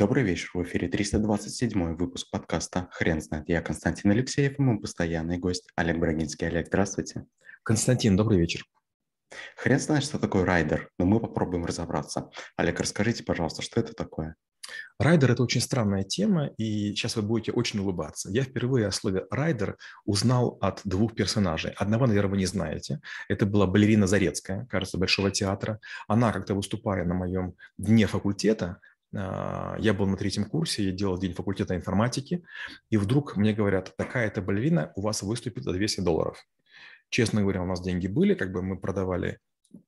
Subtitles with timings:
[0.00, 3.50] Добрый вечер, в эфире 327 выпуск подкаста «Хрен знает».
[3.50, 6.46] Я Константин Алексеев и мой постоянный гость Олег Брагинский.
[6.46, 7.26] Олег, здравствуйте.
[7.64, 8.64] Константин, добрый вечер.
[9.56, 12.30] Хрен знает, что такое райдер, но мы попробуем разобраться.
[12.56, 14.36] Олег, расскажите, пожалуйста, что это такое?
[14.98, 18.30] Райдер– это очень странная тема, и сейчас вы будете очень улыбаться.
[18.30, 19.76] Я впервые о слове райдер
[20.06, 21.72] узнал от двух персонажей.
[21.76, 23.00] Одного, наверное, вы не знаете.
[23.28, 25.78] Это была балерина Зарецкая, кажется, Большого театра.
[26.08, 28.80] Она, как-то выступая на моем дне факультета,
[29.12, 32.44] я был на третьем курсе, я делал день факультета информатики,
[32.90, 36.46] и вдруг мне говорят, такая-то балерина у вас выступит за 200 долларов.
[37.08, 39.38] Честно говоря, у нас деньги были, как бы мы продавали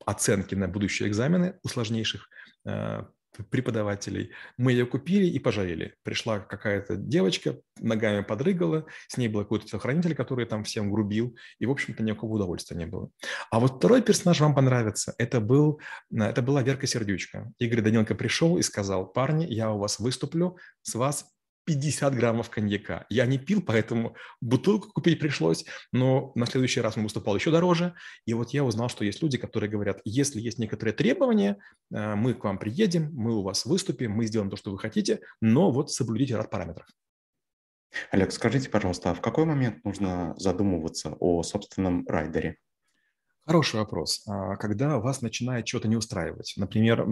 [0.04, 2.28] оценки на будущие экзамены у сложнейших
[2.64, 3.08] а,
[3.50, 4.30] преподавателей.
[4.56, 5.94] Мы ее купили и пожалели.
[6.02, 11.66] Пришла какая-то девочка, ногами подрыгала, с ней был какой-то телохранитель, который там всем грубил, и,
[11.66, 13.10] в общем-то, никакого удовольствия не было.
[13.50, 15.14] А вот второй персонаж вам понравится.
[15.18, 15.80] Это, был,
[16.12, 17.52] это была Верка Сердючка.
[17.58, 21.31] Игорь Данилко пришел и сказал, парни, я у вас выступлю, с вас
[21.64, 23.06] 50 граммов коньяка.
[23.08, 27.94] Я не пил, поэтому бутылку купить пришлось, но на следующий раз он выступал еще дороже.
[28.26, 31.58] И вот я узнал, что есть люди, которые говорят, если есть некоторые требования,
[31.92, 35.20] э, мы к вам приедем, мы у вас выступим, мы сделаем то, что вы хотите,
[35.40, 36.86] но вот соблюдите ряд параметров.
[38.10, 42.58] Олег, скажите, пожалуйста, а в какой момент нужно задумываться о собственном райдере?
[43.44, 44.22] Хороший вопрос.
[44.28, 46.54] А когда вас начинает что-то не устраивать.
[46.56, 47.04] Например,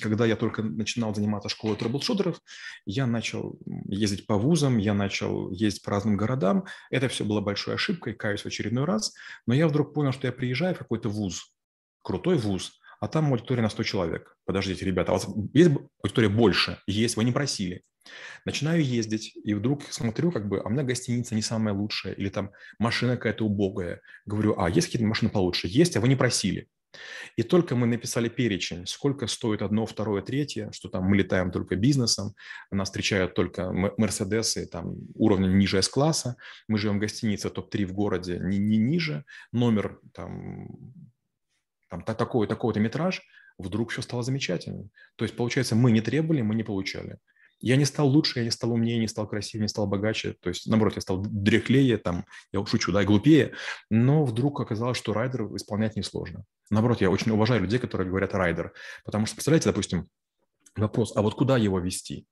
[0.00, 2.40] когда я только начинал заниматься школой трэблшутеров,
[2.86, 6.64] я начал ездить по вузам, я начал ездить по разным городам.
[6.90, 9.12] Это все было большой ошибкой, каюсь в очередной раз.
[9.46, 11.52] Но я вдруг понял, что я приезжаю в какой-то вуз,
[12.02, 14.36] крутой вуз, а там аудитория на 100 человек.
[14.44, 15.70] Подождите, ребята, а у вас есть
[16.02, 16.78] аудитория больше?
[16.86, 17.82] Есть, вы не просили.
[18.44, 22.28] Начинаю ездить, и вдруг смотрю, как бы, а у меня гостиница не самая лучшая, или
[22.28, 24.00] там машина какая-то убогая.
[24.24, 25.66] Говорю, а есть какие-то машины получше?
[25.68, 26.68] Есть, а вы не просили.
[27.36, 31.76] И только мы написали перечень, сколько стоит одно, второе, третье, что там мы летаем только
[31.76, 32.34] бизнесом,
[32.70, 36.36] нас встречают только Мерседесы там уровня ниже С-класса,
[36.68, 40.68] мы живем в гостинице топ-3 в городе, не, не ниже, номер там,
[41.88, 43.22] там такой, такой-то метраж,
[43.58, 44.90] вдруг все стало замечательным.
[45.16, 47.18] То есть, получается, мы не требовали, мы не получали.
[47.58, 50.34] Я не стал лучше, я не стал умнее, не стал красивее, не стал богаче.
[50.40, 53.54] То есть, наоборот, я стал дряхлее, там, я шучу, да, и глупее.
[53.88, 56.44] Но вдруг оказалось, что райдер исполнять несложно.
[56.70, 58.74] Наоборот, я очень уважаю людей, которые говорят райдер.
[59.04, 60.08] Потому что, представляете, допустим,
[60.76, 62.26] вопрос, а вот куда его вести?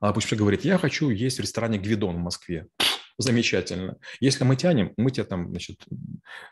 [0.00, 2.68] А пусть говорит, я хочу есть в ресторане «Гвидон» в Москве
[3.18, 3.98] замечательно.
[4.20, 5.84] Если мы тянем, мы тебя там, значит,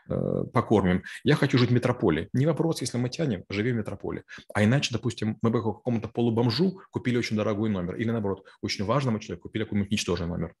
[0.09, 1.03] э, покормим.
[1.23, 2.29] Я хочу жить в метрополе.
[2.33, 4.23] Не вопрос, если мы тянем, живи в метрополе.
[4.53, 7.95] А иначе, допустим, мы бы какому-то полубомжу купили очень дорогой номер.
[7.95, 10.53] Или наоборот, очень важному человеку купили какой-нибудь ничтожный номер.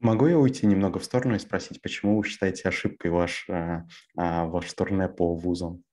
[0.00, 3.84] Могу я уйти немного в сторону и спросить, почему вы считаете ошибкой ваш, э,
[4.16, 5.84] а, ваш турне по вузам?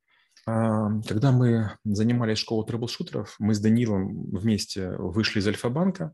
[0.47, 6.13] А, когда мы занимались школой трэблшутеров, мы с Данилом вместе вышли из Альфа-банка,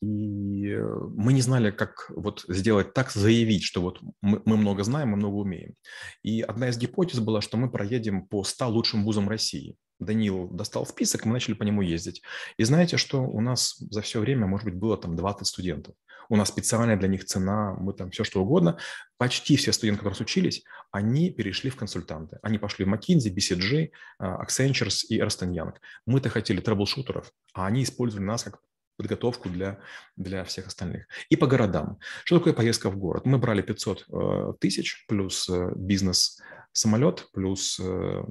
[0.00, 0.82] и э,
[1.14, 5.16] мы не знали, как вот сделать так, заявить, что вот мы, мы много знаем, мы
[5.16, 5.74] много умеем.
[6.22, 9.76] И одна из гипотез была, что мы проедем по 100 лучшим вузам России.
[9.98, 12.22] Данил достал список, мы начали по нему ездить.
[12.58, 15.94] И знаете, что у нас за все время, может быть, было там 20 студентов.
[16.28, 18.78] У нас специальная для них цена, мы там все что угодно.
[19.16, 22.38] Почти все студенты, которые учились, они перешли в консультанты.
[22.42, 25.74] Они пошли в McKinsey, BCG, а, Accenture и Ernst Young.
[26.04, 28.60] Мы-то хотели трэблшутеров, а они использовали нас как
[28.96, 29.78] подготовку для,
[30.16, 31.06] для всех остальных.
[31.28, 31.98] И по городам.
[32.24, 33.26] Что такое поездка в город?
[33.26, 38.24] Мы брали 500 э, тысяч плюс э, бизнес-самолет, плюс э,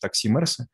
[0.00, 0.66] такси Мерсы.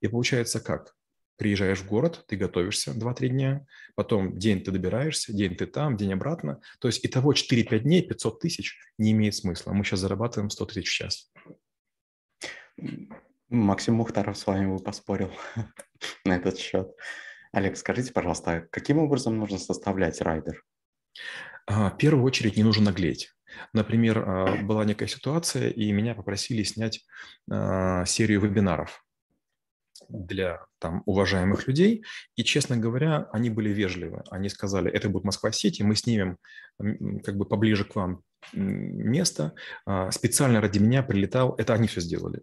[0.00, 0.94] И получается как?
[1.36, 6.12] Приезжаешь в город, ты готовишься 2-3 дня, потом день ты добираешься, день ты там, день
[6.12, 6.60] обратно.
[6.80, 9.72] То есть итого 4-5 дней, 500 тысяч не имеет смысла.
[9.72, 11.30] Мы сейчас зарабатываем 100 тысяч в час.
[13.48, 15.30] Максим Мухтаров с вами бы поспорил
[16.24, 16.90] на этот счет.
[17.52, 20.64] Олег, скажите, пожалуйста, а каким образом нужно составлять райдер?
[21.66, 23.32] А, в первую очередь не нужно наглеть.
[23.72, 27.04] Например, а, была некая ситуация, и меня попросили снять
[27.48, 29.04] серию вебинаров
[30.08, 32.04] для там, уважаемых людей.
[32.36, 34.22] И, честно говоря, они были вежливы.
[34.30, 36.38] Они сказали, это будет Москва-Сити, мы снимем
[36.78, 38.22] как бы поближе к вам
[38.52, 39.54] место.
[40.10, 42.42] Специально ради меня прилетал, это они все сделали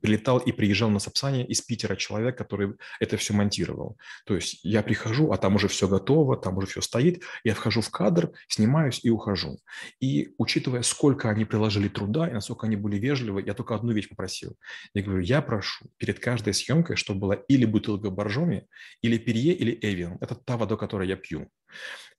[0.00, 3.96] прилетал и приезжал на Сапсане из Питера человек, который это все монтировал.
[4.26, 7.80] То есть я прихожу, а там уже все готово, там уже все стоит, я вхожу
[7.80, 9.58] в кадр, снимаюсь и ухожу.
[10.00, 14.08] И учитывая, сколько они приложили труда и насколько они были вежливы, я только одну вещь
[14.08, 14.56] попросил.
[14.94, 18.66] Я говорю, я прошу перед каждой съемкой, чтобы была или бутылка боржоми,
[19.02, 20.18] или перье, или эвиан.
[20.20, 21.48] Это та вода, которую я пью.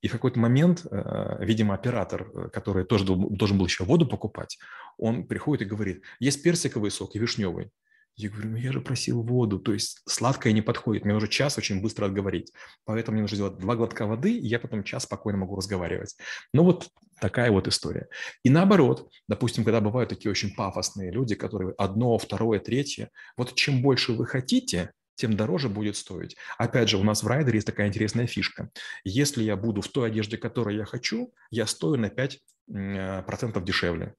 [0.02, 4.58] И в какой-то момент, э, видимо, оператор, э, который тоже должен был еще воду покупать,
[4.98, 7.72] он приходит и говорит, есть персиковый сок и вишневый.
[8.16, 11.58] Я говорю, ну я же просил воду, то есть сладкое не подходит, мне нужно час
[11.58, 12.52] очень быстро отговорить.
[12.84, 16.18] Поэтому мне нужно сделать два глотка воды, и я потом час спокойно могу разговаривать.
[16.54, 16.90] Ну вот
[17.22, 18.08] такая вот история.
[18.44, 23.82] И наоборот, допустим, когда бывают такие очень пафосные люди, которые одно, второе, третье, вот чем
[23.82, 26.38] больше вы хотите, тем дороже будет стоить.
[26.58, 28.72] Опять же, у нас в райдере есть такая интересная фишка.
[29.04, 32.40] Если я буду в той одежде, которую я хочу, я стою на 5%
[32.70, 34.16] э, дешевле.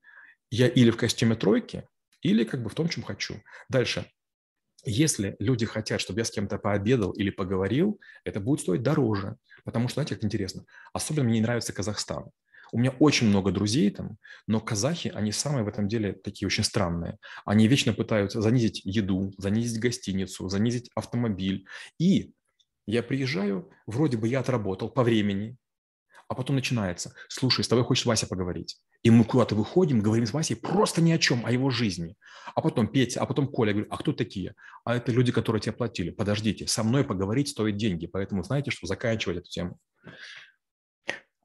[0.50, 1.88] Я или в костюме тройки,
[2.22, 3.42] или как бы в том, чем хочу.
[3.68, 4.04] Дальше.
[4.84, 9.36] Если люди хотят, чтобы я с кем-то пообедал или поговорил, это будет стоить дороже.
[9.64, 12.30] Потому что, знаете, как интересно, особенно мне не нравится Казахстан.
[12.72, 16.64] У меня очень много друзей там, но казахи, они самые в этом деле такие очень
[16.64, 17.18] странные.
[17.44, 21.66] Они вечно пытаются занизить еду, занизить гостиницу, занизить автомобиль.
[21.98, 22.32] И
[22.86, 25.56] я приезжаю, вроде бы я отработал по времени,
[26.30, 28.78] а потом начинается, слушай, с тобой хочет Вася поговорить.
[29.02, 32.14] И мы куда-то выходим, говорим с Васей просто ни о чем, о его жизни.
[32.54, 34.54] А потом Петя, а потом Коля говорит, а кто такие?
[34.84, 36.10] А это люди, которые тебе платили.
[36.10, 39.78] Подождите, со мной поговорить стоит деньги, поэтому знаете, что заканчивать эту тему.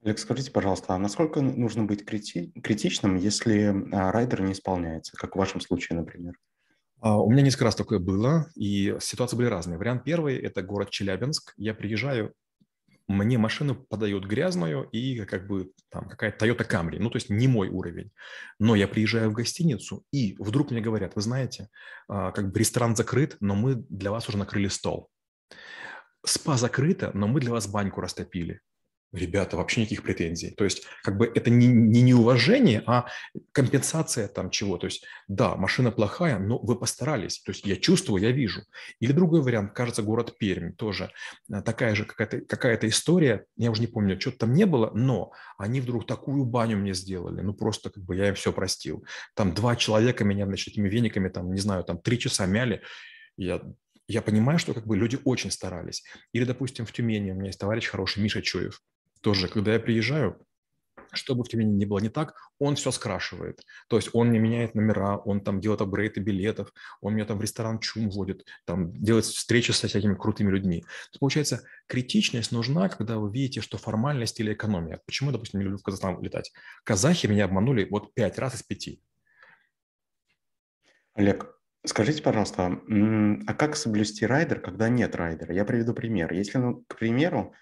[0.06, 5.36] Олег, скажите, пожалуйста, а насколько нужно быть крити- критичным, если а, райдер не исполняется, как
[5.36, 6.36] в вашем случае, например?
[7.02, 9.80] А, у меня несколько раз такое было, и ситуации были разные.
[9.80, 11.54] Вариант первый– это город Челябинск.
[11.58, 12.36] Я приезжаю,
[13.08, 17.48] мне машину подают грязную и как бы там какая-то Toyota Camry, ну то есть не
[17.48, 18.12] мой уровень.
[18.60, 21.70] Но я приезжаю в гостиницу и вдруг мне говорят, вы знаете,
[22.08, 25.10] а, как бы ресторан закрыт, но мы для вас уже накрыли стол.
[26.24, 28.62] Спа закрыто, но мы для вас баньку растопили
[29.16, 30.52] ребята, вообще никаких претензий.
[30.52, 33.08] То есть как бы это не, не неуважение, а
[33.52, 34.78] компенсация там чего.
[34.78, 37.40] То есть да, машина плохая, но вы постарались.
[37.40, 38.62] То есть я чувствую, я вижу.
[39.00, 41.12] Или другой вариант, кажется, город Пермь тоже.
[41.52, 45.32] Э, такая же какая-то какая история, я уже не помню, что-то там не было, но
[45.58, 47.42] они вдруг такую баню мне сделали.
[47.42, 49.06] Ну просто как бы я им все простил.
[49.36, 52.82] Там два человека меня, значит, этими вениками, там, не знаю, там три часа мяли.
[53.38, 53.62] Я
[54.08, 56.04] я понимаю, что как бы люди очень старались.
[56.32, 58.82] Или, допустим, в Тюмени у меня есть товарищ хороший, Миша Чуев
[59.22, 60.46] тоже, когда я приезжаю,
[61.16, 63.62] что бы в Тюмени не было не так, он все скрашивает.
[63.88, 67.42] То есть он не меняет номера, он там делает апгрейды билетов, он меня там в
[67.42, 70.84] ресторан чум водит, там делает встречи со всякими крутыми людьми.
[71.12, 75.02] То, получается, критичность нужна, когда вы видите, что формальность или экономия.
[75.06, 76.52] Почему, допустим, не люблю в Казахстан летать?
[76.84, 79.02] Казахи меня обманули вот пять раз из пяти.
[81.14, 82.82] Олег, скажите, пожалуйста,
[83.48, 85.54] а как соблюсти райдер, когда нет райдера?
[85.54, 86.34] Я приведу пример.
[86.34, 87.54] Если, ну, к примеру,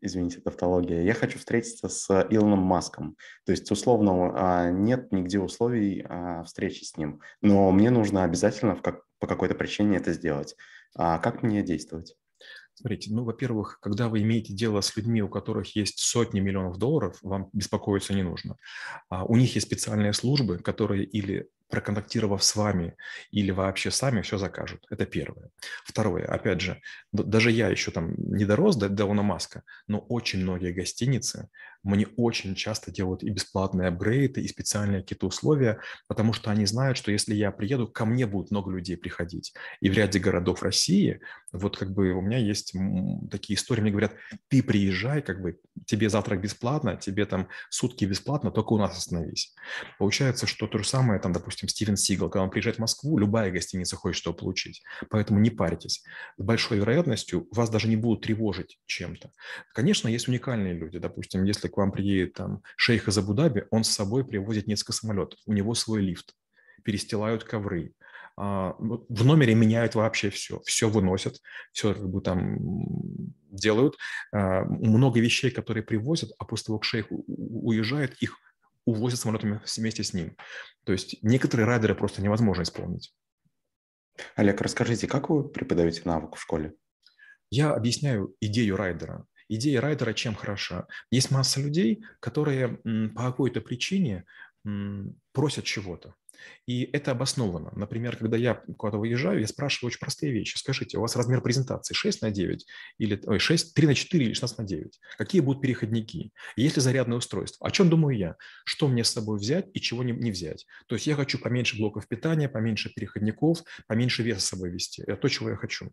[0.00, 3.16] извините, тавтология, я хочу встретиться с Илоном Маском.
[3.44, 8.76] То есть, условно, а, нет нигде условий а, встречи с ним, но мне нужно обязательно
[8.76, 10.56] по какой-то причине это сделать.
[10.94, 12.16] А как мне действовать?
[12.74, 17.16] Смотрите, ну, во-первых, когда вы имеете дело с людьми, у которых есть сотни миллионов долларов,
[17.22, 18.56] вам беспокоиться не нужно.
[19.10, 22.94] у них есть специальные службы, которые или проконтактировав с вами
[23.32, 24.86] или вообще сами все закажут.
[24.90, 25.50] Это первое.
[25.84, 26.80] Второе, опять же,
[27.12, 31.48] даже я еще там не дорос до Илона Маска, но очень многие гостиницы
[31.84, 35.78] мне очень часто делают и бесплатные апгрейды, и специальные какие-то условия,
[36.08, 39.52] потому что они знают, что если я приеду, ко мне будет много людей приходить.
[39.80, 41.20] И в ряде городов России,
[41.52, 42.74] вот как бы у меня есть
[43.30, 44.14] такие истории, мне говорят,
[44.48, 49.54] ты приезжай, как бы тебе завтрак бесплатно, тебе там сутки бесплатно, только у нас остановись.
[49.98, 53.50] Получается, что то же самое, там, допустим, Стивен Сигал, когда он приезжает в Москву, любая
[53.50, 54.82] гостиница хочет что получить.
[55.10, 56.02] Поэтому не парьтесь.
[56.36, 59.30] С большой вероятностью вас даже не будут тревожить чем-то.
[59.72, 60.98] Конечно, есть уникальные люди.
[60.98, 65.38] Допустим, если к вам приедет там шейх из Абу-Даби, он с собой привозит несколько самолетов,
[65.46, 66.34] у него свой лифт,
[66.82, 67.94] перестилают ковры,
[68.36, 71.40] а, в номере меняют вообще все, все выносят,
[71.72, 72.58] все как бы там
[73.50, 73.96] делают.
[74.32, 78.38] А, много вещей, которые привозят, а после того, как шейх уезжает, их
[78.84, 80.36] увозят самолетами вместе с ним.
[80.84, 83.14] То есть некоторые райдеры просто невозможно исполнить.
[84.36, 86.74] Олег, расскажите, как вы преподаете навык в школе?
[87.50, 89.26] Я объясняю идею райдера.
[89.48, 90.86] Идея райдера чем хороша?
[91.10, 92.78] Есть масса людей, которые
[93.14, 94.24] по какой-то причине
[95.32, 96.14] просят чего-то.
[96.66, 97.72] И это обосновано.
[97.76, 100.56] Например, когда я куда-то выезжаю, я спрашиваю очень простые вещи.
[100.56, 102.66] Скажите, у вас размер презентации 6 на 9
[102.98, 105.00] или ой, 6, 3 на 4 или 16 на 9?
[105.18, 106.32] Какие будут переходники?
[106.56, 107.66] Есть ли зарядное устройство?
[107.66, 108.36] О чем думаю я?
[108.64, 110.66] Что мне с собой взять и чего не, не взять?
[110.86, 115.02] То есть я хочу поменьше блоков питания, поменьше переходников, поменьше веса с собой вести.
[115.02, 115.92] Это то, чего я хочу.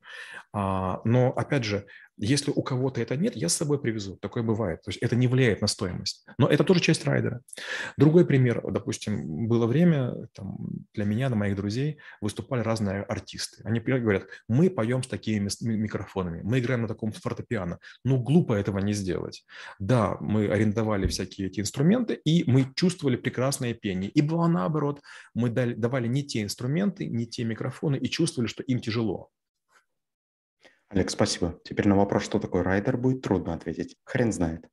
[0.54, 1.86] А, но, опять же,
[2.24, 4.16] Если у кого-то это нет, я с собой привезу.
[4.18, 4.84] Такое бывает.
[4.84, 6.24] То есть это не влияет на стоимость.
[6.38, 7.42] Но это тоже часть райдера.
[7.98, 8.62] Другой пример.
[8.72, 10.58] Допустим, было время, там,
[10.94, 13.64] для меня, на моих друзей выступали разные артисты.
[13.64, 17.80] Они говорят, мы поем с такими микрофонами, мы играем на таком фортепиано.
[18.06, 19.44] Ну, глупо этого не сделать.
[19.80, 24.12] Да, мы арендовали всякие эти инструменты, и мы чувствовали прекрасное пение.
[24.12, 25.02] И было наоборот.
[25.34, 29.30] Мы давали не те инструменты, не те микрофоны, и чувствовали, что им тяжело.
[30.92, 31.58] Олег, спасибо.
[31.64, 33.96] Теперь на вопрос, что такое райдер, будет трудно ответить.
[34.04, 34.68] Хрен знает.